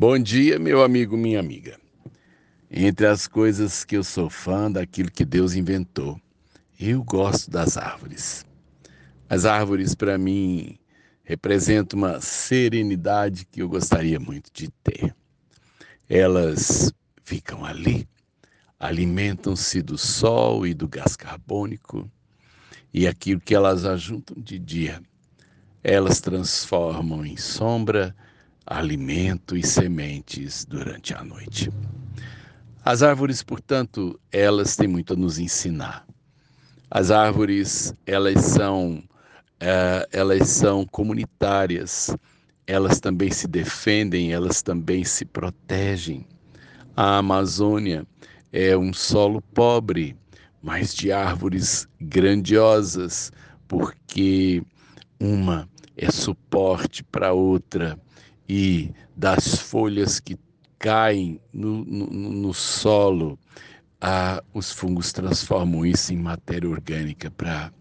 [0.00, 1.78] Bom dia, meu amigo, minha amiga.
[2.70, 6.18] Entre as coisas que eu sou fã daquilo que Deus inventou,
[6.80, 8.46] eu gosto das árvores.
[9.28, 10.78] As árvores, para mim,
[11.22, 15.14] representam uma serenidade que eu gostaria muito de ter.
[16.08, 16.90] Elas
[17.22, 18.08] ficam ali,
[18.78, 22.10] alimentam-se do sol e do gás carbônico,
[22.90, 25.02] e aquilo que elas ajuntam de dia,
[25.84, 28.16] elas transformam em sombra
[28.70, 31.68] alimento e sementes durante a noite.
[32.84, 36.06] As árvores, portanto, elas têm muito a nos ensinar.
[36.88, 39.02] As árvores, elas são,
[39.58, 42.16] é, elas são comunitárias,
[42.64, 46.24] elas também se defendem, elas também se protegem.
[46.96, 48.06] A Amazônia
[48.52, 50.16] é um solo pobre,
[50.62, 53.32] mas de árvores grandiosas,
[53.66, 54.62] porque
[55.18, 57.98] uma é suporte para outra
[58.52, 60.36] e das folhas que
[60.76, 63.38] caem no, no, no solo,
[64.00, 67.72] ah, os fungos transformam isso em matéria orgânica para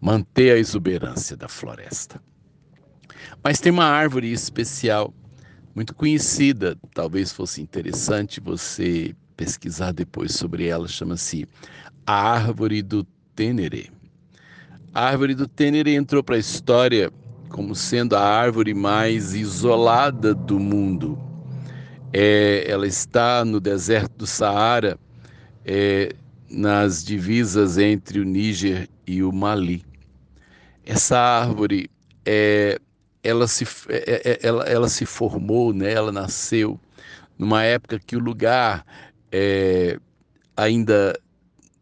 [0.00, 2.22] manter a exuberância da floresta.
[3.42, 5.12] Mas tem uma árvore especial,
[5.74, 11.44] muito conhecida, talvez fosse interessante você pesquisar depois sobre ela, chama-se
[12.06, 13.02] a Árvore do
[13.34, 13.90] Tênere.
[14.94, 17.10] A Árvore do Tênere entrou para a história
[17.54, 21.16] como sendo a árvore mais isolada do mundo.
[22.12, 24.98] É, ela está no deserto do Saara,
[25.64, 26.12] é,
[26.50, 29.84] nas divisas entre o Níger e o Mali.
[30.84, 31.88] Essa árvore,
[32.26, 32.80] é,
[33.22, 36.80] ela, se, é, é, ela, ela se formou, né, ela nasceu
[37.38, 38.84] numa época que o lugar
[39.30, 39.96] é,
[40.56, 41.16] ainda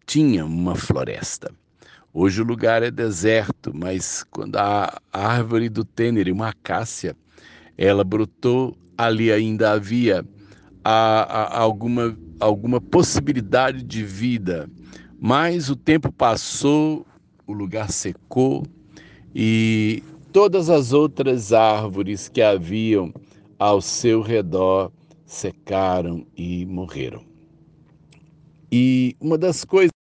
[0.04, 1.50] tinha uma floresta.
[2.14, 7.16] Hoje o lugar é deserto, mas quando a árvore do Tênere, uma acácia,
[7.78, 10.22] ela brotou, ali ainda havia
[10.84, 14.68] a, a, alguma, alguma possibilidade de vida.
[15.18, 17.06] Mas o tempo passou,
[17.46, 18.62] o lugar secou
[19.34, 20.02] e
[20.34, 23.10] todas as outras árvores que haviam
[23.58, 24.92] ao seu redor
[25.24, 27.24] secaram e morreram.
[28.70, 29.92] E uma das coisas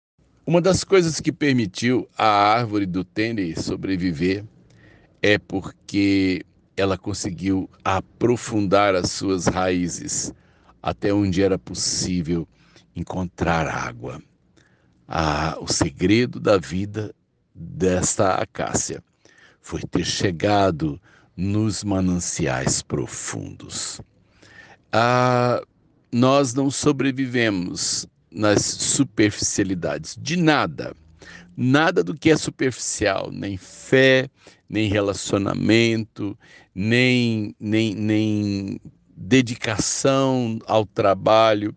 [0.50, 4.44] uma das coisas que permitiu a árvore do Tênis sobreviver
[5.22, 6.44] é porque
[6.77, 10.34] ela conseguiu aprofundar as suas raízes
[10.83, 12.49] até onde era possível
[12.97, 14.21] encontrar água.
[15.06, 17.15] Ah, o segredo da vida
[17.55, 19.05] desta acácia
[19.61, 21.00] foi ter chegado
[21.37, 24.00] nos mananciais profundos.
[24.93, 25.62] Ah,
[26.11, 30.95] nós não sobrevivemos nas superficialidades, de nada.
[31.57, 34.31] Nada do que é superficial, nem fé,
[34.69, 36.39] nem relacionamento,
[36.75, 38.81] nem, nem, nem
[39.17, 41.75] dedicação ao trabalho.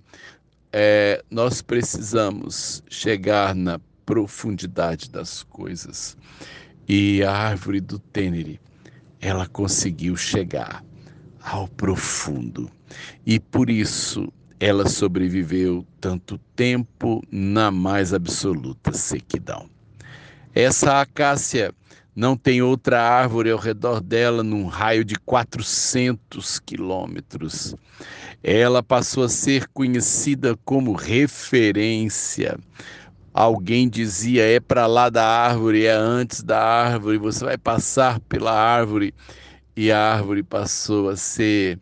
[0.72, 6.18] É, nós precisamos chegar na profundidade das coisas.
[6.88, 8.60] E a árvore do Tênere,
[9.20, 10.84] ela conseguiu chegar
[11.42, 12.70] ao profundo.
[13.26, 14.32] E por isso
[14.66, 19.70] ela sobreviveu tanto tempo na mais absoluta sequidão.
[20.56, 21.76] Essa acácia
[22.16, 27.76] não tem outra árvore ao redor dela num raio de 400 quilômetros.
[28.42, 32.58] Ela passou a ser conhecida como referência.
[33.34, 38.54] Alguém dizia: é para lá da árvore, é antes da árvore, você vai passar pela
[38.54, 39.14] árvore.
[39.76, 41.78] E a árvore passou a ser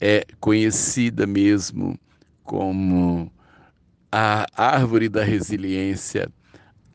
[0.00, 1.96] é, conhecida mesmo
[2.48, 3.30] como
[4.10, 6.32] a árvore da resiliência,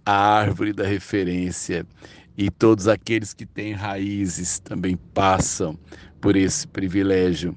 [0.03, 1.85] a árvore da referência,
[2.35, 5.77] e todos aqueles que têm raízes também passam
[6.19, 7.55] por esse privilégio,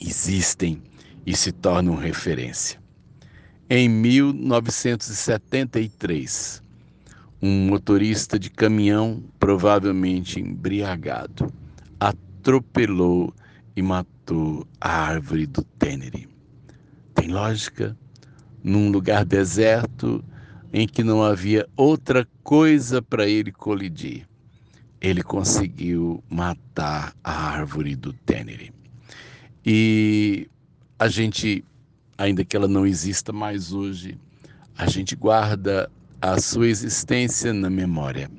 [0.00, 0.80] existem
[1.26, 2.80] e se tornam referência.
[3.68, 6.62] Em 1973,
[7.42, 11.52] um motorista de caminhão, provavelmente embriagado,
[11.98, 13.34] atropelou
[13.74, 16.37] e matou a árvore do Tênere
[17.28, 17.96] tem lógica
[18.64, 20.24] num lugar deserto
[20.72, 24.26] em que não havia outra coisa para ele colidir.
[25.00, 28.72] Ele conseguiu matar a árvore do Tênere.
[29.64, 30.48] E
[30.98, 31.64] a gente,
[32.16, 34.18] ainda que ela não exista mais hoje,
[34.76, 35.90] a gente guarda
[36.20, 38.30] a sua existência na memória,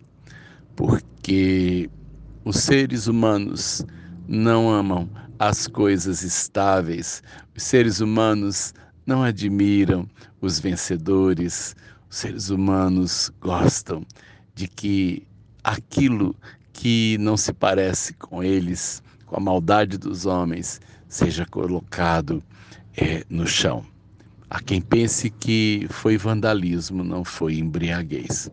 [0.75, 1.89] porque
[2.44, 3.85] os seres humanos
[4.27, 5.09] não amam
[5.39, 7.24] as coisas estáveis.
[7.56, 8.74] Os seres humanos
[9.06, 10.07] não admiram
[10.41, 11.75] os vencedores.
[12.09, 14.06] Os seres humanos gostam
[14.53, 15.25] de que
[15.63, 16.36] aquilo
[16.74, 22.44] que não se parece com eles, com a maldade dos homens, seja colocado
[22.97, 23.85] é, no chão.
[24.50, 28.50] Há quem pense que foi vandalismo, não foi embriaguez.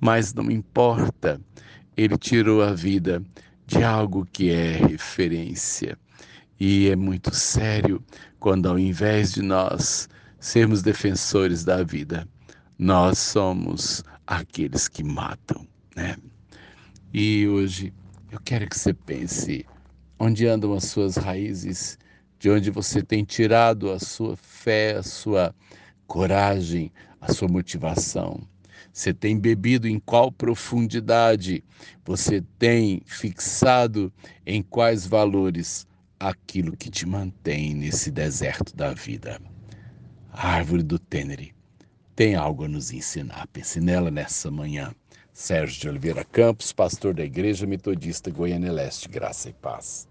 [0.00, 1.40] Mas não importa,
[1.96, 3.22] ele tirou a vida
[3.66, 5.96] de algo que é referência.
[6.60, 8.02] E é muito sério
[8.40, 10.08] quando, ao invés de nós
[10.40, 12.28] sermos defensores da vida,
[12.76, 16.16] nós somos aqueles que matam, né?
[17.14, 17.92] E hoje
[18.30, 19.64] eu quero que você pense
[20.18, 21.96] onde andam as suas raízes,
[22.40, 25.54] de onde você tem tirado a sua fé, a sua
[26.08, 28.40] coragem, a sua motivação.
[28.92, 31.62] Você tem bebido em qual profundidade?
[32.04, 34.12] Você tem fixado
[34.44, 35.86] em quais valores
[36.18, 39.40] aquilo que te mantém nesse deserto da vida?
[40.32, 41.54] A árvore do Tênere
[42.14, 43.46] tem algo a nos ensinar.
[43.48, 44.92] Pense nela nessa manhã.
[45.32, 50.08] Sérgio de Oliveira Campos, pastor da Igreja Metodista Goiânia Leste, Graça e Paz.